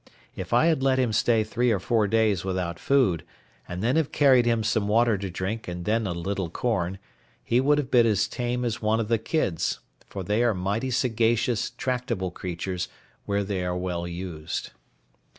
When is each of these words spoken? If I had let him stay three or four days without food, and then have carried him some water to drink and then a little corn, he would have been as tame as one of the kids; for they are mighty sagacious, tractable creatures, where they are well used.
If 0.35 0.51
I 0.51 0.65
had 0.65 0.81
let 0.81 0.97
him 0.97 1.13
stay 1.13 1.43
three 1.43 1.69
or 1.69 1.79
four 1.79 2.07
days 2.07 2.43
without 2.43 2.79
food, 2.79 3.23
and 3.67 3.83
then 3.83 3.97
have 3.97 4.11
carried 4.11 4.47
him 4.47 4.63
some 4.63 4.87
water 4.87 5.15
to 5.19 5.29
drink 5.29 5.67
and 5.67 5.85
then 5.85 6.07
a 6.07 6.11
little 6.13 6.49
corn, 6.49 6.97
he 7.43 7.61
would 7.61 7.77
have 7.77 7.91
been 7.91 8.07
as 8.07 8.27
tame 8.27 8.65
as 8.65 8.81
one 8.81 8.99
of 8.99 9.09
the 9.09 9.19
kids; 9.19 9.79
for 10.07 10.23
they 10.23 10.43
are 10.43 10.55
mighty 10.55 10.89
sagacious, 10.89 11.69
tractable 11.69 12.31
creatures, 12.31 12.87
where 13.27 13.43
they 13.43 13.63
are 13.63 13.77
well 13.77 14.07
used. 14.07 14.71